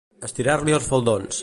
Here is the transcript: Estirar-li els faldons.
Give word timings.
Estirar-li 0.27 0.77
els 0.79 0.91
faldons. 0.95 1.39